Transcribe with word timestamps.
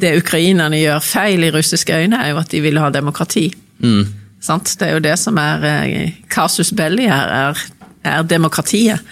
det 0.00 0.16
ukrainerne 0.20 0.80
gjør 0.80 1.04
feil 1.04 1.44
i 1.46 1.52
russiske 1.54 1.94
øyne, 2.02 2.18
er 2.18 2.32
jo 2.32 2.40
at 2.40 2.50
de 2.52 2.62
vil 2.64 2.80
ha 2.80 2.90
demokrati. 2.94 3.50
Mm. 3.84 4.06
Sant? 4.40 4.72
Det 4.80 4.88
er 4.88 4.96
jo 4.96 5.04
det 5.04 5.16
som 5.20 5.38
er 5.40 6.16
kasus 6.32 6.72
belli 6.76 7.06
her, 7.10 7.34
er, 7.50 7.62
er 8.08 8.26
demokratiet. 8.28 9.04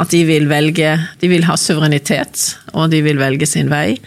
At 0.00 0.12
de 0.12 0.24
vil 0.24 0.48
velge 0.48 0.96
De 1.20 1.28
vil 1.28 1.44
ha 1.44 1.56
suverenitet, 1.60 2.56
og 2.72 2.90
de 2.90 3.02
vil 3.04 3.20
velge 3.20 3.46
sin 3.46 3.70
vei. 3.72 3.98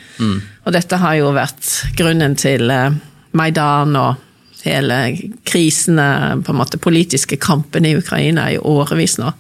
Og 0.66 0.74
dette 0.74 0.98
har 0.98 1.18
jo 1.20 1.34
vært 1.36 1.70
grunnen 1.98 2.38
til 2.40 2.72
eh, 2.72 2.94
Maidan 3.38 3.98
og 4.00 4.22
hele 4.64 4.98
krisene, 5.44 6.40
på 6.46 6.54
en 6.54 6.60
måte 6.60 6.80
politiske 6.80 7.38
kampene 7.42 7.92
i 7.92 7.98
Ukraina 8.00 8.48
i 8.54 8.58
årevis 8.58 9.18
nå. 9.20 9.34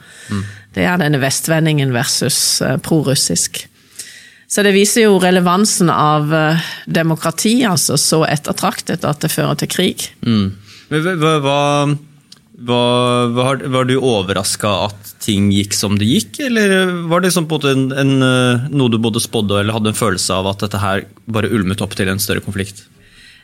Det 0.74 0.84
er 0.84 0.98
denne 1.00 1.22
vestvendingen 1.22 1.94
versus 1.96 2.62
eh, 2.62 2.78
prorussisk. 2.84 3.64
Så 4.54 4.62
det 4.62 4.76
viser 4.76 5.08
jo 5.08 5.18
relevansen 5.22 5.90
av 5.90 6.30
eh, 6.38 6.66
demokrati, 6.86 7.56
altså 7.66 7.98
så 7.98 8.22
ettertraktet 8.28 9.06
at 9.10 9.24
det 9.24 9.32
fører 9.34 9.58
til 9.58 9.72
krig. 9.72 10.06
Mm. 10.22 10.52
Men 10.94 11.08
hva, 11.18 11.32
hva, 11.42 11.62
var, 13.34 13.64
var 13.74 13.90
du 13.90 13.96
overraska 13.98 14.76
at 14.92 15.14
ting 15.24 15.50
gikk 15.56 15.74
som 15.74 15.98
det 15.98 16.06
gikk, 16.12 16.44
eller 16.52 16.92
var 17.10 17.24
det 17.24 17.34
sånn 17.34 17.50
en, 17.50 17.88
en, 17.98 18.14
eh, 18.28 18.68
noe 18.70 18.94
du 18.94 19.00
både 19.02 19.24
spådde 19.24 19.64
eller 19.64 19.80
hadde 19.80 19.94
en 19.94 20.02
følelse 20.04 20.38
av 20.38 20.52
at 20.54 20.68
dette 20.68 20.84
her 20.84 21.08
bare 21.26 21.50
ulmet 21.50 21.82
opp 21.82 21.98
til 21.98 22.14
en 22.14 22.22
større 22.22 22.46
konflikt? 22.46 22.86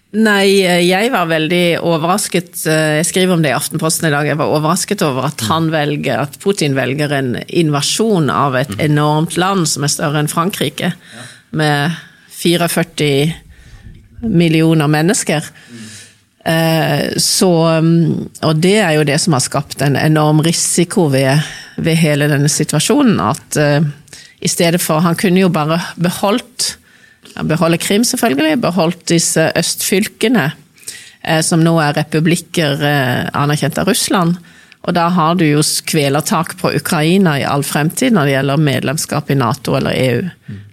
Nei, 0.10 0.64
eh, 0.66 0.80
jeg 0.88 1.12
var 1.14 1.28
veldig 1.30 1.80
overrasket. 1.86 2.66
eh, 2.66 2.98
Jeg 2.98 3.06
skriver 3.06 3.34
om 3.36 3.44
det 3.44 3.52
i 3.52 3.58
Aftenposten 3.58 4.08
i 4.08 4.10
dag. 4.12 4.26
Jeg 4.26 4.38
var 4.40 4.50
overrasket 4.50 5.04
over 5.06 5.28
at 5.28 5.40
han 5.42 5.70
velger, 5.70 6.24
at 6.24 6.40
Putin 6.42 6.74
velger 6.74 7.12
en 7.14 7.36
invasjon 7.48 8.30
av 8.34 8.56
et 8.56 8.74
enormt 8.80 9.38
land 9.38 9.68
som 9.68 9.84
er 9.84 9.94
større 9.94 10.18
enn 10.24 10.28
Frankrike, 10.32 10.94
med 11.52 11.92
44 12.32 13.36
millioner 14.24 14.88
mennesker. 14.88 15.44
Eh, 16.44 17.14
Så, 17.18 17.52
mm, 17.80 18.30
og 18.42 18.62
det 18.62 18.78
er 18.80 18.94
jo 18.98 19.04
det 19.04 19.20
som 19.22 19.34
har 19.34 19.42
skapt 19.42 19.82
en 19.84 19.96
enorm 19.96 20.42
risiko 20.42 21.08
ved, 21.08 21.40
ved 21.78 21.96
hele 21.98 22.28
denne 22.28 22.50
situasjonen. 22.50 23.20
At 23.20 23.58
i 24.42 24.48
stedet 24.48 24.82
for 24.82 25.02
Han 25.02 25.16
kunne 25.16 25.42
jo 25.42 25.50
bare 25.50 25.80
beholdt 26.02 26.78
Beholde 27.48 27.80
Krim, 27.82 28.04
selvfølgelig. 28.08 28.60
Beholdt 28.64 29.06
disse 29.12 29.50
østfylkene, 29.58 30.52
eh, 31.24 31.42
som 31.46 31.64
nå 31.64 31.76
er 31.84 31.98
republikker 32.00 32.84
eh, 32.84 33.30
anerkjent 33.34 33.80
av 33.82 33.92
Russland. 33.92 34.40
Og 34.88 34.96
da 34.96 35.10
har 35.12 35.36
du 35.36 35.44
jo 35.44 35.62
kvelertak 35.90 36.56
på 36.60 36.72
Ukraina 36.78 37.36
i 37.40 37.48
all 37.48 37.66
fremtid 37.68 38.16
når 38.16 38.26
det 38.28 38.36
gjelder 38.38 38.64
medlemskap 38.64 39.32
i 39.32 39.36
Nato 39.38 39.76
eller 39.76 39.98
EU. 39.98 40.22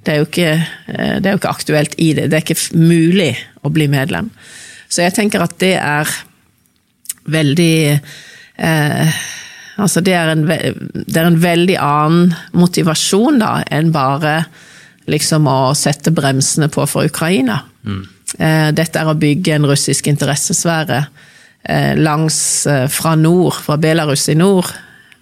Det 0.07 0.13
er 0.13 0.21
jo 0.21 0.29
ikke, 0.29 0.53
eh, 0.95 1.17
det 1.19 1.27
er 1.27 1.35
jo 1.35 1.41
ikke 1.43 1.57
aktuelt 1.57 1.97
i 1.99 2.13
det. 2.15 2.29
Det 2.31 2.39
er 2.39 2.47
ikke 2.47 2.79
mulig 2.79 3.33
å 3.67 3.73
bli 3.75 3.89
medlem. 3.91 4.31
Så 4.89 5.03
jeg 5.03 5.17
tenker 5.17 5.43
at 5.43 5.59
det 5.59 5.75
er 5.81 6.13
veldig 7.27 7.79
eh, 8.59 9.25
Altså 9.77 10.01
det 10.01 10.15
er, 10.17 10.31
en, 10.33 10.47
det 10.49 11.19
er 11.21 11.27
en 11.29 11.35
veldig 11.37 11.75
annen 11.77 12.31
motivasjon 12.57 13.43
da, 13.43 13.59
enn 13.69 13.91
bare 13.93 14.47
liksom 15.11 15.47
å 15.51 15.75
sette 15.79 16.13
bremsene 16.15 16.69
på 16.73 16.87
for 16.91 17.07
Ukraina. 17.07 17.63
Mm. 17.87 18.05
dette 18.75 18.99
er 18.99 19.07
å 19.07 19.15
bygge 19.15 19.55
en 19.55 19.69
russisk 19.71 20.09
interessesfære 20.11 20.97
eh, 21.69 21.97
langs 21.97 22.67
eh, 22.67 22.89
fra 22.89 23.15
nord, 23.15 23.55
fra 23.55 23.77
Belarus 23.77 24.29
i 24.29 24.37
nord. 24.39 24.69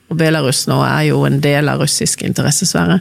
Og 0.09 0.19
Belarus 0.21 0.65
nå 0.69 0.81
er 0.85 1.09
jo 1.09 1.23
en 1.29 1.41
del 1.45 1.71
av 1.73 1.81
russisk 1.83 2.25
interessesfære. 2.27 3.01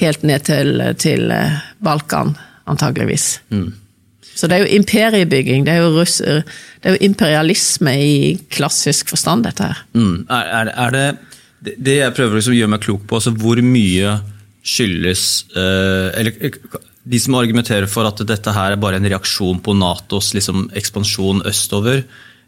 Helt 0.00 0.26
ned 0.26 0.44
til, 0.48 0.82
til 1.00 1.32
eh, 1.32 1.62
Balkan, 1.84 2.34
antageligvis. 2.70 3.38
Så 4.34 4.50
det 4.50 4.56
er 4.56 4.64
jo 4.64 4.80
imperiebygging. 4.80 5.64
Det 5.66 5.76
er 5.76 5.84
jo, 5.84 5.92
russ, 5.94 6.18
det 6.18 6.90
er 6.90 6.96
jo 6.96 7.06
imperialisme 7.06 7.94
i 8.02 8.14
klassisk 8.52 9.12
forstand, 9.14 9.46
dette 9.46 9.70
her. 9.70 9.84
Mm. 9.94 10.26
Er, 10.28 10.50
er, 10.60 10.72
er 10.84 10.94
det, 10.94 11.74
det 11.78 11.98
jeg 12.00 12.16
prøver 12.16 12.40
liksom 12.40 12.56
å 12.56 12.58
gjøre 12.58 12.74
meg 12.74 12.84
klok 12.84 13.04
på, 13.08 13.20
altså 13.20 13.32
hvor 13.38 13.62
mye 13.64 14.18
skyldes 14.64 15.44
eh, 15.56 16.20
Eller 16.20 16.32
eh, 16.40 16.58
de 17.04 17.20
som 17.20 17.36
argumenterer 17.36 17.86
for 17.90 18.08
at 18.08 18.22
dette 18.24 18.52
her 18.56 18.72
er 18.72 18.80
bare 18.80 18.96
en 18.96 19.08
reaksjon 19.08 19.58
på 19.60 19.74
Natos 19.76 20.30
liksom, 20.32 20.70
ekspansjon 20.72 21.42
østover. 21.44 22.00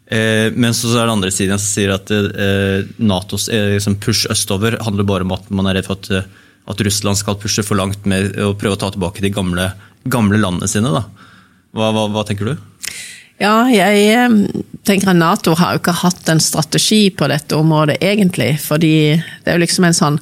Eh, 0.09 0.49
mens 0.56 0.81
så 0.81 0.94
er 0.94 1.04
det 1.04 1.12
andre 1.12 1.32
siden 1.34 1.60
som 1.60 1.69
sier 1.69 1.93
at 1.93 2.09
eh, 2.15 2.87
Natos 2.97 3.50
liksom 3.53 3.99
push 4.00 4.31
østover 4.32 4.78
handler 4.87 5.04
bare 5.09 5.27
om 5.27 5.34
at 5.37 5.50
man 5.53 5.69
er 5.69 5.77
redd 5.77 5.91
for 5.91 6.00
at, 6.00 6.32
at 6.72 6.81
Russland 6.88 7.21
skal 7.21 7.37
pushe 7.43 7.66
for 7.66 7.77
langt 7.77 8.09
med 8.09 8.33
å 8.41 8.54
prøve 8.56 8.78
å 8.78 8.81
ta 8.81 8.88
tilbake 8.94 9.21
de 9.21 9.34
gamle, 9.34 9.69
gamle 10.09 10.41
landene 10.41 10.72
sine. 10.72 10.88
Hva, 10.88 11.93
hva, 11.93 12.06
hva 12.16 12.25
tenker 12.25 12.54
du? 12.54 12.56
Ja, 13.37 13.66
jeg 13.69 14.65
tenker 14.88 15.12
at 15.12 15.21
Nato 15.21 15.53
har 15.60 15.77
jo 15.77 15.83
ikke 15.83 15.98
hatt 16.00 16.33
en 16.33 16.41
strategi 16.41 17.10
på 17.12 17.28
dette 17.28 17.60
området, 17.60 17.98
egentlig. 18.00 18.54
Fordi 18.65 18.94
det 19.21 19.53
er 19.53 19.59
jo 19.59 19.66
liksom 19.66 19.84
en 19.84 20.00
sånn 20.00 20.21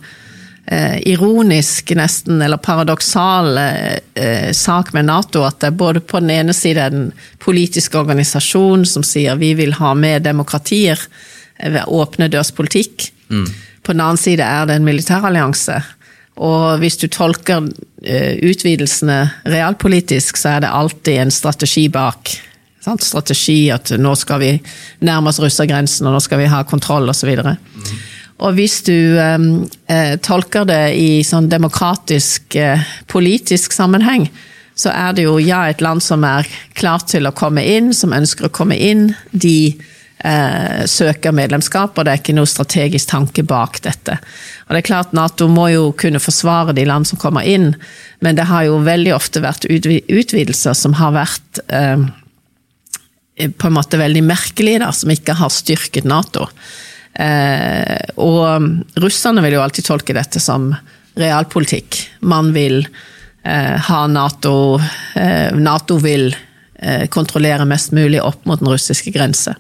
ironisk, 1.04 1.90
nesten, 1.90 2.42
eller 2.42 2.56
paradoksal 2.56 3.58
eh, 3.58 3.98
eh, 4.14 4.52
sak 4.52 4.92
med 4.92 5.04
Nato. 5.10 5.42
At 5.44 5.60
det 5.60 5.72
er 5.72 5.76
både 5.78 6.00
på 6.00 6.20
den 6.22 6.30
ene 6.30 6.54
siden 6.56 6.94
en 6.94 7.12
politisk 7.38 7.98
organisasjon 8.00 8.86
som 8.88 9.04
sier 9.04 9.36
vi 9.36 9.52
vil 9.58 9.76
ha 9.80 9.92
med 9.94 10.24
demokratier 10.24 10.98
eh, 11.58 11.72
ved 11.72 11.84
åpne 11.86 12.30
dørs-politikk. 12.32 13.10
På 13.84 13.92
den 13.92 14.00
annen 14.00 14.20
side 14.20 14.46
er 14.46 14.66
det 14.68 14.78
en 14.78 14.88
militærallianse. 14.88 15.82
Og 16.40 16.80
hvis 16.80 16.96
du 16.98 17.06
tolker 17.12 17.68
eh, 18.02 18.40
utvidelsene 18.42 19.20
realpolitisk, 19.44 20.40
så 20.40 20.56
er 20.56 20.64
det 20.64 20.72
alltid 20.72 21.20
en 21.20 21.34
strategi 21.34 21.86
bak. 21.92 22.32
Sant? 22.84 23.04
Strategi 23.04 23.68
at 23.72 23.92
nå 24.00 24.16
skal 24.18 24.42
vi 24.42 24.50
nærme 25.04 25.30
oss 25.30 25.40
russergrensen, 25.40 26.08
og 26.08 26.16
nå 26.16 26.24
skal 26.24 26.42
vi 26.42 26.50
ha 26.52 26.64
kontroll, 26.68 27.08
osv. 27.12 27.30
Og, 27.44 27.54
og 28.42 28.56
hvis 28.56 28.80
du 28.86 29.18
eh, 29.20 29.46
eh, 29.92 30.16
tolker 30.24 30.66
det 30.68 30.82
i 30.98 31.22
sånn 31.26 31.48
demokratisk, 31.52 32.56
eh, 32.58 32.82
politisk 33.10 33.76
sammenheng, 33.76 34.26
så 34.74 34.90
er 34.90 35.14
det 35.14 35.28
jo 35.28 35.38
ja, 35.38 35.68
et 35.70 35.82
land 35.84 36.02
som 36.02 36.24
er 36.26 36.48
klart 36.74 37.12
til 37.12 37.28
å 37.28 37.34
komme 37.36 37.62
inn, 37.62 37.92
som 37.94 38.14
ønsker 38.14 38.48
å 38.48 38.54
komme 38.54 38.74
inn. 38.74 39.12
De 39.30 39.70
eh, 39.70 40.82
søker 40.90 41.34
medlemskap, 41.36 41.94
og 41.94 42.06
det 42.06 42.10
er 42.10 42.22
ikke 42.22 42.34
noe 42.34 42.50
strategisk 42.50 43.12
tanke 43.12 43.44
bak 43.46 43.78
dette. 43.86 44.18
Og 44.66 44.74
det 44.74 44.82
er 44.82 44.88
klart 44.88 45.14
Nato 45.14 45.46
må 45.50 45.68
jo 45.70 45.92
kunne 45.98 46.22
forsvare 46.22 46.74
de 46.74 46.86
land 46.90 47.06
som 47.06 47.20
kommer 47.22 47.46
inn, 47.46 47.70
men 48.24 48.38
det 48.38 48.48
har 48.50 48.66
jo 48.66 48.82
veldig 48.82 49.14
ofte 49.14 49.44
vært 49.44 49.68
utvidelser 49.70 50.74
som 50.74 50.98
har 50.98 51.14
vært 51.14 51.62
eh, 51.68 52.08
på 53.34 53.70
en 53.70 53.78
måte 53.78 53.98
veldig 54.00 54.24
merkelige, 54.26 54.82
da, 54.82 54.90
som 54.94 55.10
ikke 55.14 55.38
har 55.38 55.54
styrket 55.54 56.06
Nato. 56.08 56.48
Eh, 57.14 58.10
og 58.18 58.98
russerne 59.02 59.42
vil 59.44 59.56
jo 59.56 59.62
alltid 59.62 59.86
tolke 59.86 60.16
dette 60.16 60.42
som 60.42 60.72
realpolitikk. 61.18 62.00
Man 62.26 62.50
vil 62.54 62.80
eh, 62.82 63.76
ha 63.88 64.00
Nato 64.10 64.80
eh, 65.14 65.54
Nato 65.54 66.00
vil 66.02 66.32
eh, 66.34 67.06
kontrollere 67.12 67.66
mest 67.70 67.94
mulig 67.94 68.22
opp 68.22 68.44
mot 68.48 68.60
den 68.60 68.72
russiske 68.72 69.14
grense. 69.14 69.54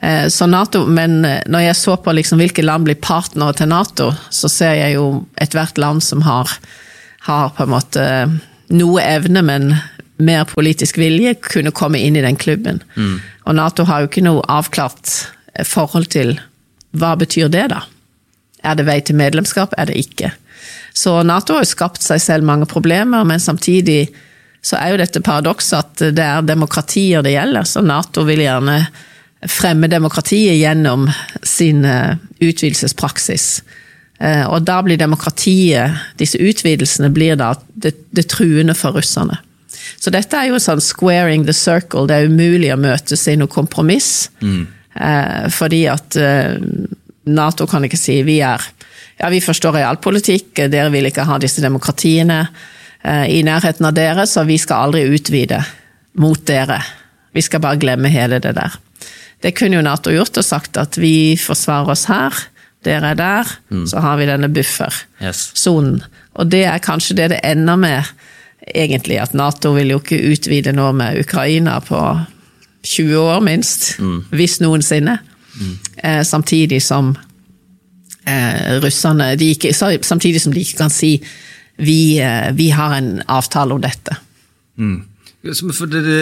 Eh, 0.00 0.28
så 0.30 0.46
NATO, 0.46 0.84
men 0.86 1.20
når 1.22 1.66
jeg 1.66 1.80
så 1.80 1.96
på 1.98 2.14
liksom 2.14 2.38
hvilke 2.38 2.62
land 2.62 2.86
blir 2.86 3.00
partnere 3.02 3.56
til 3.58 3.72
Nato, 3.72 4.12
så 4.30 4.50
ser 4.52 4.78
jeg 4.78 4.98
jo 4.98 5.24
ethvert 5.40 5.80
land 5.82 6.04
som 6.06 6.22
har, 6.26 6.52
har 7.26 7.50
på 7.56 7.66
en 7.66 7.74
måte 7.74 8.04
noe 8.68 9.02
evne, 9.02 9.42
men 9.42 9.72
mer 10.18 10.44
politisk 10.50 10.98
vilje, 10.98 11.34
kunne 11.42 11.74
komme 11.74 11.98
inn 12.02 12.18
i 12.18 12.22
den 12.22 12.38
klubben. 12.38 12.80
Og 13.46 13.54
Nato 13.54 13.86
har 13.86 14.02
jo 14.02 14.08
ikke 14.10 14.24
noe 14.26 14.42
avklart 14.50 15.12
forhold 15.66 16.10
til 16.10 16.36
hva 16.96 17.14
betyr 17.20 17.50
det, 17.52 17.68
da? 17.72 17.82
Er 18.64 18.78
det 18.78 18.86
vei 18.88 19.00
til 19.04 19.18
medlemskap? 19.18 19.74
Er 19.78 19.90
det 19.90 19.98
ikke? 20.00 20.32
Så 20.96 21.20
Nato 21.22 21.54
har 21.54 21.62
jo 21.62 21.70
skapt 21.70 22.02
seg 22.02 22.20
selv 22.22 22.46
mange 22.48 22.66
problemer, 22.66 23.24
men 23.24 23.40
samtidig 23.40 24.08
så 24.64 24.76
er 24.80 24.92
jo 24.92 25.00
dette 25.00 25.22
paradokset 25.22 25.78
at 25.78 26.02
det 26.16 26.24
er 26.24 26.42
demokratier 26.42 27.22
det 27.22 27.36
gjelder, 27.36 27.68
så 27.68 27.84
Nato 27.84 28.24
vil 28.26 28.42
gjerne 28.42 28.80
fremme 29.46 29.86
demokratiet 29.86 30.58
gjennom 30.58 31.06
sin 31.46 31.84
eh, 31.86 32.16
utvidelsespraksis. 32.42 33.62
Eh, 34.18 34.42
Og 34.50 34.64
da 34.66 34.80
blir 34.82 34.98
demokratiet, 34.98 35.94
disse 36.18 36.40
utvidelsene, 36.42 37.12
blir 37.14 37.38
da 37.38 37.52
det, 37.74 37.94
det 38.10 38.26
truende 38.32 38.74
for 38.74 38.98
russerne. 38.98 39.38
Så 40.02 40.10
dette 40.10 40.34
er 40.36 40.50
jo 40.50 40.58
sånn 40.58 40.82
squaring 40.82 41.46
the 41.46 41.54
circle, 41.54 42.08
det 42.10 42.16
er 42.18 42.26
umulig 42.32 42.72
å 42.74 42.80
møtes 42.80 43.28
i 43.30 43.36
noe 43.38 43.48
kompromiss. 43.52 44.28
Eh, 44.42 44.66
fordi 45.54 45.84
at 45.90 46.16
eh, 46.18 46.56
Nato 47.28 47.66
kan 47.70 47.84
ikke 47.86 48.00
si 48.00 48.22
vi 48.26 48.40
er 48.42 48.62
ja, 49.18 49.28
vi 49.30 49.40
forstår 49.42 49.80
realpolitikk, 49.80 50.52
dere 50.70 50.92
vil 50.94 51.08
ikke 51.08 51.26
ha 51.26 51.38
disse 51.42 51.62
demokratiene 51.64 52.38
eh, 53.02 53.26
i 53.34 53.42
nærheten 53.46 53.88
av 53.88 53.96
dere, 53.96 54.26
så 54.30 54.44
vi 54.46 54.58
skal 54.62 54.88
aldri 54.88 55.08
utvide 55.10 55.58
mot 56.22 56.44
dere. 56.46 56.78
Vi 57.34 57.42
skal 57.44 57.62
bare 57.64 57.80
glemme 57.82 58.10
hele 58.12 58.38
det 58.42 58.54
der. 58.56 58.78
Det 59.42 59.54
kunne 59.58 59.78
jo 59.78 59.84
Nato 59.86 60.14
gjort 60.14 60.38
og 60.38 60.46
sagt 60.46 60.78
at 60.80 60.98
vi 60.98 61.34
forsvarer 61.38 61.94
oss 61.94 62.06
her, 62.10 62.34
dere 62.86 63.12
er 63.12 63.18
der, 63.18 63.50
så 63.90 64.00
har 64.02 64.18
vi 64.18 64.26
denne 64.30 64.48
buffersonen. 64.54 65.98
Yes. 65.98 66.24
Og 66.38 66.50
det 66.50 66.64
er 66.70 66.82
kanskje 66.82 67.16
det 67.18 67.32
det 67.34 67.42
ender 67.46 67.78
med 67.78 68.10
egentlig 68.74 69.18
at 69.22 69.34
Nato 69.34 69.72
vil 69.74 69.94
jo 69.94 70.00
ikke 70.02 70.20
utvide 70.30 70.74
nå 70.74 70.90
med 70.94 71.18
Ukraina 71.22 71.78
på 71.82 71.98
20 72.88 73.18
år, 73.20 73.40
minst. 73.44 73.90
Hvis 74.32 74.58
noensinne. 74.64 75.18
Eh, 75.96 76.22
samtidig 76.22 76.80
som 76.82 77.12
eh, 78.26 78.78
russerne 78.82 79.32
ikke, 79.34 79.72
Samtidig 79.74 80.40
som 80.42 80.54
de 80.54 80.62
ikke 80.62 80.78
kan 80.84 80.92
si 80.92 81.16
vi, 81.78 82.18
eh, 82.22 82.50
vi 82.54 82.70
har 82.74 82.96
en 82.96 83.22
avtale 83.26 83.74
om 83.74 83.82
dette. 83.82 84.16
Det, 85.42 86.14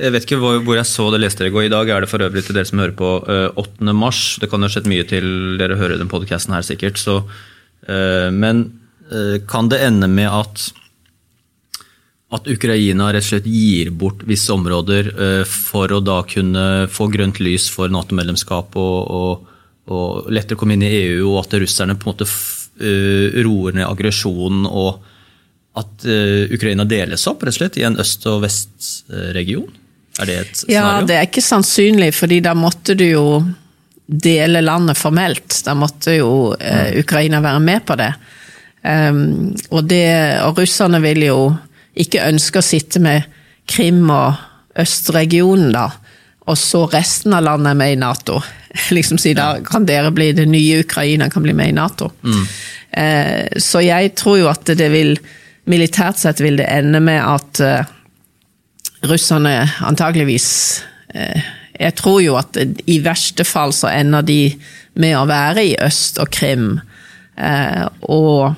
jeg 0.00 0.12
vet 0.12 0.24
ikke 0.24 0.40
hvor, 0.40 0.76
jeg 0.76 0.88
så 0.88 1.10
det 1.12 1.20
leste 1.20 1.44
dere 1.44 1.52
gå. 1.52 1.64
I 1.66 1.72
dag 1.72 1.88
er 1.88 2.04
det 2.04 2.10
for 2.10 2.24
øvrig 2.24 2.44
til 2.46 2.56
dere 2.56 2.68
som 2.68 2.80
hører 2.80 2.96
på 2.96 3.10
8. 3.60 3.92
mars. 3.92 4.38
Det 4.40 4.48
kan 4.50 4.64
ha 4.64 4.70
skjedd 4.72 4.88
mye 4.88 5.04
til 5.08 5.58
dere 5.60 5.76
hører 5.80 6.00
den 6.00 6.10
podkasten 6.12 6.56
her, 6.56 6.64
sikkert. 6.64 7.00
Så, 7.00 7.20
men 8.32 8.64
kan 9.48 9.68
det 9.68 9.82
ende 9.84 10.08
med 10.08 10.32
at 10.32 10.70
at 12.32 12.48
Ukraina 12.48 13.10
rett 13.12 13.26
og 13.26 13.28
slett 13.28 13.48
gir 13.50 13.90
bort 13.92 14.22
visse 14.24 14.52
områder 14.54 15.10
for 15.44 15.92
å 15.92 15.98
da 16.00 16.22
kunne 16.24 16.86
få 16.88 17.10
grønt 17.12 17.42
lys 17.44 17.66
for 17.68 17.92
Nato-medlemskap 17.92 18.78
og, 18.80 18.98
og, 19.12 19.58
og, 19.92 20.30
lettere 20.32 20.56
komme 20.56 20.78
inn 20.78 20.86
i 20.86 20.94
EU, 21.02 21.26
og 21.34 21.42
at 21.42 21.58
russerne 21.60 21.98
på 22.00 22.08
en 22.08 22.14
måte 22.14 22.28
roer 23.44 23.76
ned 23.76 23.84
aggresjonen 23.84 24.64
og 24.64 25.02
at 25.78 26.04
uh, 26.04 26.52
Ukraina 26.52 26.84
deles 26.88 27.24
opp 27.30 27.44
rett 27.44 27.54
og 27.54 27.58
slett 27.60 27.78
i 27.80 27.86
en 27.88 27.96
øst- 28.00 28.26
og 28.28 28.42
vestregion? 28.44 29.70
Er 30.20 30.28
det 30.28 30.36
et 30.36 30.56
scenario? 30.56 30.76
Ja, 30.76 31.06
det 31.08 31.16
er 31.16 31.28
ikke 31.28 31.44
sannsynlig, 31.44 32.12
fordi 32.14 32.42
da 32.44 32.52
måtte 32.58 32.96
du 32.98 33.06
jo 33.06 33.26
dele 34.06 34.60
landet 34.60 34.98
formelt. 35.00 35.62
Da 35.64 35.74
måtte 35.78 36.18
jo 36.18 36.52
eh, 36.60 36.98
Ukraina 37.00 37.40
være 37.40 37.62
med 37.64 37.86
på 37.88 37.96
det. 37.96 38.12
Um, 38.82 39.54
og, 39.70 39.84
det. 39.88 40.42
og 40.42 40.58
russerne 40.58 41.00
vil 41.00 41.24
jo 41.28 41.38
ikke 41.98 42.24
ønske 42.24 42.60
å 42.60 42.64
sitte 42.64 43.02
med 43.02 43.28
Krim 43.68 44.08
og 44.10 44.38
østregionen, 44.78 45.72
da. 45.74 45.88
Og 46.50 46.58
så 46.58 46.86
resten 46.90 47.34
av 47.36 47.44
landet 47.46 47.70
er 47.70 47.78
med 47.78 47.94
i 47.94 48.00
Nato. 48.00 48.40
liksom 48.96 49.20
si 49.20 49.34
Da 49.38 49.54
kan 49.64 49.86
dere 49.86 50.10
bli 50.14 50.32
det 50.36 50.48
nye 50.50 50.82
Ukraina, 50.82 51.30
kan 51.30 51.44
bli 51.44 51.54
med 51.54 51.72
i 51.72 51.76
Nato. 51.76 52.10
Mm. 52.22 52.44
Eh, 52.90 53.60
så 53.62 53.82
jeg 53.84 54.14
tror 54.18 54.40
jo 54.40 54.50
at 54.50 54.74
det 54.78 54.90
vil 54.92 55.16
militært 55.70 56.18
sett 56.18 56.42
vil 56.42 56.58
det 56.58 56.68
ende 56.72 57.00
med 57.04 57.20
at 57.22 57.60
eh, 57.62 57.92
russerne 59.06 59.54
antageligvis 59.86 60.48
eh, 61.14 61.42
Jeg 61.80 61.94
tror 61.98 62.20
jo 62.22 62.34
at 62.38 62.58
i 62.86 62.98
verste 63.02 63.46
fall 63.48 63.72
så 63.74 63.88
ender 63.90 64.22
de 64.26 64.40
med 65.00 65.16
å 65.16 65.26
være 65.26 65.64
i 65.64 65.76
øst 65.80 66.18
og 66.20 66.28
Krim, 66.30 66.76
uh, 67.40 67.86
og 68.12 68.52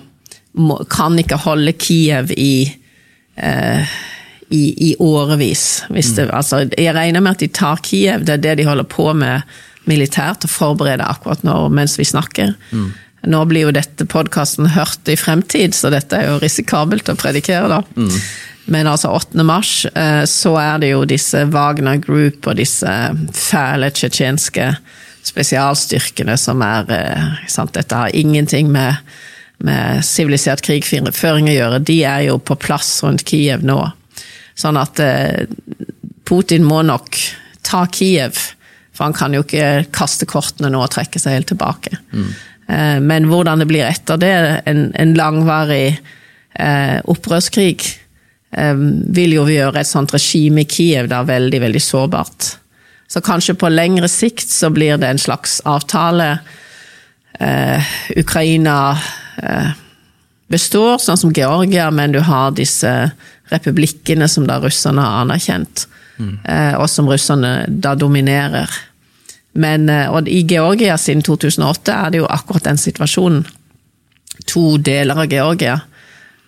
må, 0.59 0.81
kan 0.91 1.15
ikke 1.23 1.39
holde 1.45 1.77
Kiev 1.79 2.33
i 2.35 2.67
i, 3.37 4.65
i 4.91 4.95
årevis. 5.03 5.85
Det, 5.89 6.29
altså, 6.31 6.65
jeg 6.79 6.95
regner 6.95 7.25
med 7.25 7.35
at 7.35 7.43
de 7.43 7.49
tar 7.49 7.81
Kiev, 7.83 8.25
det 8.27 8.37
er 8.37 8.43
det 8.45 8.59
de 8.61 8.69
holder 8.69 8.87
på 8.89 9.09
med 9.17 9.43
militært, 9.91 10.47
og 10.47 10.53
forbereder 10.53 11.05
akkurat 11.05 11.43
nå 11.45 11.57
mens 11.75 11.99
vi 11.99 12.07
snakker. 12.09 12.55
Mm. 12.71 12.93
Nå 13.33 13.45
blir 13.49 13.67
jo 13.67 13.75
dette 13.75 14.07
podkasten 14.09 14.71
hørt 14.77 15.09
i 15.09 15.17
fremtid, 15.17 15.75
så 15.77 15.91
dette 15.93 16.17
er 16.17 16.29
jo 16.29 16.41
risikabelt 16.43 17.09
å 17.09 17.17
predikere, 17.19 17.69
da. 17.73 17.81
Mm. 17.97 18.19
Men 18.75 18.89
altså 18.89 19.11
8. 19.13 19.45
mars 19.45 19.73
så 20.31 20.55
er 20.61 20.79
det 20.81 20.95
jo 20.95 21.03
disse 21.09 21.43
Wagner 21.53 21.99
Group 22.01 22.47
og 22.49 22.57
disse 22.57 22.89
fæle 23.37 23.91
tsjetsjenske 23.93 24.71
spesialstyrkene 25.25 26.37
som 26.41 26.65
er 26.65 26.89
sant? 27.49 27.75
Dette 27.77 27.99
har 27.99 28.17
ingenting 28.17 28.73
med 28.73 28.97
med 29.65 30.05
sivilisert 30.07 30.63
krigføring 30.65 31.49
å 31.51 31.57
gjøre. 31.57 31.83
De 31.85 31.99
er 32.07 32.27
jo 32.29 32.39
på 32.39 32.57
plass 32.61 32.99
rundt 33.05 33.25
Kiev 33.29 33.65
nå. 33.67 33.79
Sånn 34.55 34.79
at 34.79 35.01
Putin 36.29 36.67
må 36.69 36.83
nok 36.87 37.17
ta 37.67 37.85
Kiev, 37.91 38.39
for 38.95 39.09
han 39.09 39.17
kan 39.17 39.35
jo 39.35 39.43
ikke 39.43 39.87
kaste 39.95 40.29
kortene 40.31 40.71
nå 40.71 40.85
og 40.85 40.93
trekke 40.95 41.19
seg 41.19 41.39
helt 41.39 41.51
tilbake. 41.51 41.97
Mm. 42.13 42.29
Men 43.05 43.27
hvordan 43.29 43.61
det 43.61 43.69
blir 43.69 43.89
etter 43.89 44.21
det, 44.21 44.37
en, 44.71 44.87
en 44.95 45.17
langvarig 45.19 45.97
eh, 46.55 46.99
opprørskrig, 47.05 47.85
eh, 48.57 48.75
vil 49.17 49.37
jo 49.37 49.47
gjøre 49.51 49.83
et 49.83 49.91
sånt 49.91 50.15
regime 50.15 50.65
i 50.65 50.69
Kiev 50.71 51.11
da 51.13 51.23
veldig, 51.27 51.61
veldig 51.67 51.83
sårbart. 51.83 52.55
Så 53.11 53.21
kanskje 53.25 53.57
på 53.59 53.71
lengre 53.73 54.09
sikt 54.11 54.49
så 54.51 54.71
blir 54.75 54.99
det 54.99 55.11
en 55.11 55.21
slags 55.21 55.61
avtale. 55.69 56.39
Eh, 57.39 57.95
Ukraina 58.17 58.97
består, 60.53 60.99
sånn 61.03 61.19
som 61.21 61.33
Georgia, 61.35 61.91
men 61.91 62.13
du 62.15 62.21
har 62.25 62.55
disse 62.57 62.91
republikkene 63.53 64.29
som 64.31 64.47
da 64.49 64.61
russerne 64.63 65.03
har 65.03 65.23
anerkjent, 65.25 65.87
mm. 66.19 66.35
og 66.79 66.87
som 66.91 67.09
russerne 67.11 67.65
da 67.69 67.95
dominerer. 67.99 68.71
Men, 69.55 69.89
og 70.11 70.29
I 70.29 70.43
Georgia 70.49 70.97
siden 70.99 71.23
2008 71.27 71.95
er 71.95 72.13
det 72.13 72.23
jo 72.23 72.31
akkurat 72.31 72.67
den 72.67 72.81
situasjonen. 72.81 73.45
To 74.51 74.77
deler 74.83 75.25
av 75.25 75.31
Georgia, 75.31 75.77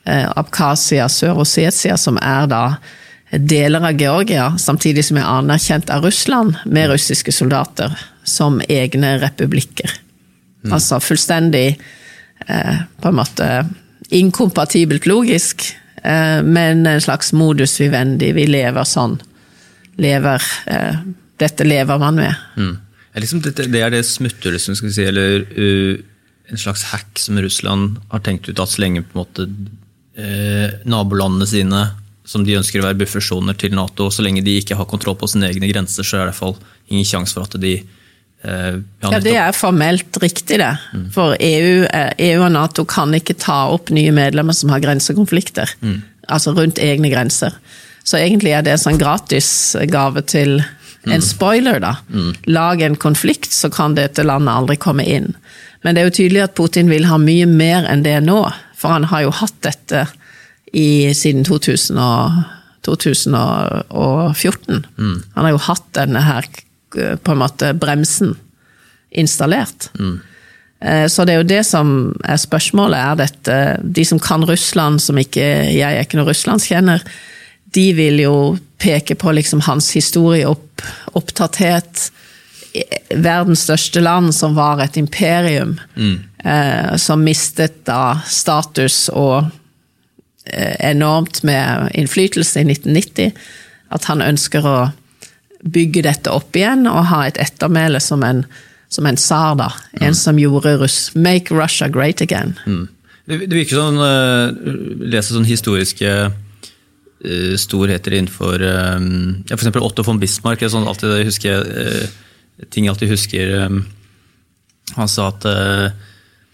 Abkhasia, 0.06 1.08
sør 1.10 1.42
og 1.42 1.50
Setsia, 1.50 1.96
som 1.98 2.18
er 2.22 2.48
da 2.50 2.62
deler 3.30 3.82
av 3.82 4.00
Georgia, 4.00 4.52
samtidig 4.58 5.04
som 5.04 5.18
er 5.18 5.26
anerkjent 5.28 5.90
av 5.90 6.04
Russland, 6.06 6.56
med 6.64 6.90
russiske 6.90 7.32
soldater, 7.34 7.94
som 8.24 8.60
egne 8.68 9.16
republikker. 9.22 9.90
Mm. 10.64 10.72
Altså 10.72 11.00
fullstendig 11.02 11.76
på 12.46 13.08
en 13.08 13.16
måte 13.16 13.46
inkompatibelt 14.14 15.06
logisk, 15.08 15.64
men 16.44 16.86
en 16.86 17.00
slags 17.02 17.32
modus 17.34 17.78
vivendi. 17.80 18.28
Vi 18.36 18.44
lever 18.46 18.86
sånn. 18.86 19.16
Lever 19.98 20.44
Dette 21.40 21.66
lever 21.66 21.98
man 21.98 22.20
med. 22.20 22.44
Mm. 22.56 22.76
Liksom 23.16 23.40
det, 23.40 23.54
det, 23.72 23.80
er 23.80 23.92
det 23.92 24.04
smutthullet 24.04 24.60
som 24.60 24.76
skal 24.76 24.92
si, 24.92 25.04
eller 25.08 25.44
uh, 25.56 25.96
en 26.52 26.60
slags 26.60 26.84
hack 26.92 27.16
som 27.20 27.38
Russland 27.40 27.96
har 28.12 28.22
tenkt 28.24 28.48
ut 28.50 28.60
at 28.60 28.72
så 28.72 28.82
lenge 28.84 29.04
på 29.06 29.16
en 29.16 29.22
måte 29.22 29.46
uh, 29.46 30.82
nabolandene 30.88 31.48
sine 31.48 31.86
som 32.26 32.44
de 32.44 32.56
ønsker 32.58 32.82
å 32.82 32.88
være 32.88 32.98
buffersoner 33.04 33.56
til 33.56 33.76
Nato, 33.78 34.08
så 34.10 34.24
lenge 34.26 34.42
de 34.44 34.56
ikke 34.58 34.76
har 34.76 34.88
kontroll 34.90 35.16
på 35.18 35.28
sine 35.30 35.48
egne 35.48 35.68
grenser, 35.70 36.04
så 36.04 36.18
er 36.18 36.24
det 36.24 36.24
i 36.24 36.30
hvert 36.32 36.40
fall 36.40 36.56
ingen 36.90 37.06
sjanse 37.06 37.36
for 37.36 37.46
at 37.46 37.54
de 37.62 37.76
ja, 38.46 39.18
Det 39.22 39.34
er 39.34 39.56
formelt 39.56 40.18
riktig, 40.22 40.60
det. 40.62 40.72
Mm. 40.94 41.06
For 41.14 41.36
EU, 41.40 41.86
EU, 41.90 42.38
og 42.44 42.52
Nato 42.54 42.86
kan 42.88 43.14
ikke 43.16 43.38
ta 43.42 43.64
opp 43.74 43.90
nye 43.94 44.14
medlemmer 44.14 44.56
som 44.56 44.72
har 44.74 44.84
grensekonflikter. 44.84 45.76
Mm. 45.82 46.00
Altså 46.32 46.54
rundt 46.56 46.80
egne 46.82 47.10
grenser. 47.12 47.56
Så 48.06 48.20
egentlig 48.20 48.54
er 48.54 48.62
det 48.62 48.76
en 48.76 48.84
sånn 48.84 49.00
gratisgave 49.00 50.22
til 50.30 50.60
en 51.06 51.18
mm. 51.18 51.26
spoiler, 51.26 51.80
da. 51.82 51.96
Mm. 52.10 52.30
Lag 52.54 52.82
en 52.82 52.98
konflikt, 53.02 53.50
så 53.54 53.70
kan 53.70 53.96
dette 53.98 54.26
landet 54.26 54.54
aldri 54.54 54.78
komme 54.82 55.06
inn. 55.06 55.32
Men 55.82 55.94
det 55.94 56.02
er 56.02 56.10
jo 56.10 56.18
tydelig 56.20 56.44
at 56.46 56.54
Putin 56.58 56.90
vil 56.90 57.06
ha 57.10 57.18
mye 57.22 57.46
mer 57.50 57.86
enn 57.90 58.06
det 58.06 58.18
nå. 58.26 58.40
For 58.76 58.94
han 58.94 59.08
har 59.10 59.26
jo 59.26 59.34
hatt 59.34 59.58
dette 59.66 60.06
i, 60.74 61.14
siden 61.14 61.46
2000 61.46 61.98
og, 62.02 62.44
2014. 62.86 64.86
Mm. 64.98 65.22
Han 65.34 65.44
har 65.44 65.54
jo 65.54 65.62
hatt 65.66 65.86
denne 65.96 66.22
her 66.22 66.46
på 66.94 67.32
en 67.32 67.40
måte 67.40 67.72
bremsen 67.76 68.36
installert. 69.10 69.88
Mm. 69.98 70.20
Så 71.08 71.24
det 71.24 71.32
er 71.32 71.40
jo 71.40 71.48
det 71.48 71.62
som 71.66 71.88
er 72.28 72.38
spørsmålet. 72.38 73.00
Er 73.00 73.18
dette 73.18 73.56
De 73.82 74.04
som 74.04 74.20
kan 74.20 74.44
Russland, 74.44 75.00
som 75.00 75.16
ikke 75.18 75.46
Jeg 75.72 75.88
er 75.88 76.04
ikke 76.04 76.20
noen 76.20 76.28
russlandskjenner 76.28 77.02
de 77.76 77.90
vil 77.96 78.20
jo 78.22 78.36
peke 78.80 79.16
på 79.18 79.32
liksom 79.36 79.60
hans 79.66 79.90
historieopptatthet. 79.96 82.06
Verdens 83.10 83.64
største 83.66 84.00
land, 84.04 84.34
som 84.36 84.56
var 84.56 84.82
et 84.84 84.96
imperium, 85.00 85.76
mm. 85.96 86.16
eh, 86.44 86.96
som 87.00 87.24
mistet 87.24 87.84
da 87.88 88.18
status 88.28 89.08
og 89.12 89.46
eh, 90.44 90.76
enormt 90.90 91.42
med 91.48 91.90
innflytelse 91.96 92.60
i 92.60 92.64
1990. 92.68 93.32
At 93.96 94.04
han 94.10 94.24
ønsker 94.24 94.66
å 94.66 94.76
bygge 95.64 96.04
dette 96.06 96.32
opp 96.32 96.56
igjen 96.56 96.86
og 96.90 97.06
ha 97.10 97.22
et 97.26 97.38
ettermæle 97.40 98.00
som 98.02 98.24
en, 98.26 98.44
som 98.92 99.06
en 99.08 99.18
tsar, 99.18 99.56
da. 99.60 99.70
En 100.00 100.12
mm. 100.14 100.18
som 100.18 100.40
gjorde 100.40 100.76
Russ 100.82 101.14
Make 101.14 101.54
Russia 101.54 101.88
great 101.92 102.22
again. 102.24 102.56
Mm. 102.66 102.86
Det, 103.26 103.40
det 103.50 103.58
virker 103.58 103.80
sånn, 103.80 103.98
uh, 103.98 105.06
leser 105.06 105.34
sånn 105.34 105.48
historiske 105.48 106.10
uh, 106.30 107.54
storheter 107.58 108.14
innenfor 108.14 108.62
eh, 108.62 109.06
ja, 109.48 109.56
F.eks. 109.56 109.72
Otto 109.80 110.04
von 110.06 110.20
Bismarck. 110.22 110.62
Sånn 110.70 110.86
alltid 110.86 111.24
husker, 111.26 111.64
uh, 111.66 112.66
ting 112.70 112.86
jeg 112.86 112.94
alltid 112.94 113.10
husker. 113.10 113.56
Han 114.96 115.10
sa 115.10 115.32
at 115.32 115.48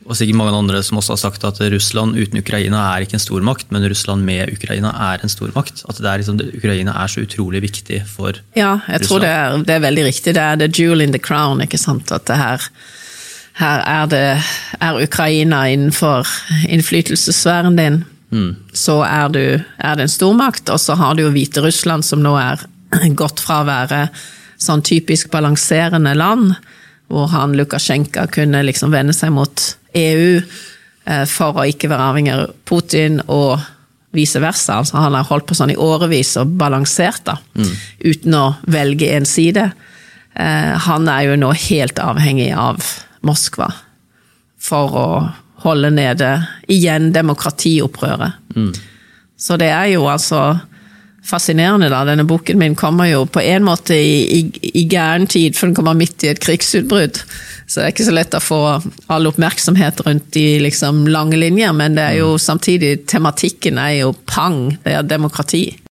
og 0.02 0.16
sikkert 0.18 0.38
mange 0.38 0.54
andre 0.58 0.80
som 0.82 0.98
også 0.98 1.14
har 1.14 1.20
sagt 1.20 1.44
at 1.46 1.60
Russland 1.72 2.16
uten 2.18 2.40
Ukraina 2.40 2.80
er 2.92 3.04
ikke 3.04 3.16
en 3.18 3.22
stormakt, 3.22 3.68
men 3.74 3.84
Russland 3.86 4.24
med 4.26 4.50
Ukraina 4.54 4.90
er 5.12 5.22
en 5.22 5.30
stormakt. 5.32 5.84
At 5.88 6.00
det 6.00 6.08
er 6.08 6.22
liksom, 6.22 6.40
Ukraina 6.58 6.96
er 7.02 7.12
så 7.12 7.22
utrolig 7.22 7.62
viktig 7.62 8.02
for 8.10 8.32
Russland. 8.32 8.48
Ja, 8.58 8.72
jeg 8.88 9.06
tror 9.06 9.22
det 9.22 9.30
er, 9.30 9.56
det 9.62 9.76
er, 9.76 9.84
veldig 9.86 10.06
riktig. 10.08 10.34
Det 10.34 10.42
er 10.42 10.58
the 10.58 10.68
jewel 10.68 11.04
in 11.04 11.14
the 11.14 11.22
crown. 11.22 11.62
ikke 11.62 11.78
sant? 11.78 12.10
At 12.12 12.26
det 12.26 12.36
her, 12.40 12.66
her 13.60 13.84
er, 13.86 14.10
det, 14.10 14.24
er 14.80 15.02
Ukraina 15.02 15.64
innenfor 15.70 16.28
innflytelsessfæren 16.68 17.78
din. 17.78 18.02
så 18.72 19.02
er, 19.04 19.28
du, 19.28 19.42
er 19.78 19.96
det 19.96 20.08
en 20.08 20.16
stormakt. 20.18 20.68
Og 20.68 20.80
så 20.80 20.96
har 20.98 21.14
du 21.14 21.26
jo 21.26 21.32
Hviterussland, 21.34 22.04
som 22.04 22.22
nå 22.24 22.36
er 22.40 22.66
gått 23.22 23.40
fra 23.40 23.62
å 23.62 23.68
være 23.68 24.06
sånn 24.62 24.82
typisk 24.86 25.30
balanserende 25.30 26.14
land, 26.14 26.54
hvor 27.12 27.28
han 27.34 27.56
Lukasjenko 27.58 28.26
kunne 28.32 28.64
liksom 28.64 28.92
vende 28.94 29.14
seg 29.16 29.34
mot 29.34 29.66
EU 29.98 30.40
eh, 30.40 31.24
for 31.28 31.60
å 31.60 31.68
ikke 31.68 31.90
være 31.92 32.08
avhengig 32.12 32.34
av 32.34 32.54
Putin, 32.68 33.20
og 33.28 33.60
vice 34.16 34.40
versa. 34.40 34.80
Altså, 34.80 34.98
han 35.00 35.16
har 35.16 35.28
holdt 35.28 35.48
på 35.48 35.56
sånn 35.56 35.72
i 35.74 35.78
årevis 35.80 36.34
og 36.40 36.56
balansert, 36.60 37.24
da, 37.28 37.38
uten 38.00 38.36
å 38.36 38.44
velge 38.72 39.12
en 39.16 39.28
side. 39.28 39.70
Eh, 40.34 40.72
han 40.88 41.08
er 41.12 41.28
jo 41.28 41.38
nå 41.40 41.52
helt 41.68 42.00
avhengig 42.00 42.52
av 42.56 42.80
Moskva 43.22 43.68
for 44.62 44.96
å 44.98 45.08
holde 45.62 45.92
nede 45.94 46.30
igjen 46.70 47.12
demokratiopprøret. 47.14 48.40
Så 49.38 49.58
det 49.58 49.70
er 49.74 49.92
jo 49.92 50.06
altså 50.10 50.58
fascinerende, 51.24 51.88
da. 51.92 52.02
Denne 52.08 52.26
boken 52.28 52.58
min 52.58 52.74
kommer 52.78 53.08
jo 53.10 53.24
på 53.30 53.42
en 53.44 53.64
måte 53.66 53.96
i, 53.96 54.40
i, 54.40 54.70
i 54.82 54.84
gæren 54.90 55.28
tid, 55.30 55.56
for 55.56 55.68
den 55.68 55.76
kommer 55.78 55.96
midt 55.98 56.24
i 56.24 56.32
et 56.32 56.42
krigsutbrudd. 56.42 57.22
Så 57.66 57.80
det 57.80 57.84
er 57.84 57.94
ikke 57.94 58.08
så 58.08 58.16
lett 58.16 58.34
å 58.36 58.42
få 58.42 58.60
all 59.12 59.30
oppmerksomhet 59.30 60.02
rundt 60.06 60.32
de 60.36 60.46
liksom, 60.64 61.06
lange 61.12 61.38
linjer, 61.40 61.72
men 61.76 61.96
det 61.96 62.08
er 62.10 62.18
jo 62.20 62.34
samtidig 62.42 63.06
tematikken 63.10 63.80
er 63.80 64.02
jo 64.02 64.12
pang, 64.28 64.74
det 64.84 64.98
er 64.98 65.08
demokrati. 65.08 65.64